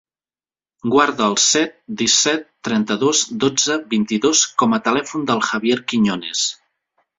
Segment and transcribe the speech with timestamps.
[0.93, 6.45] Guarda el set, disset, trenta-dos, dotze, vint-i-dos com a telèfon del Javier Quiñones.